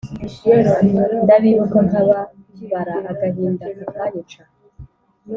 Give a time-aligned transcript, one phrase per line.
[1.23, 4.41] Ndabibuka nkababara, agahindakakanyica.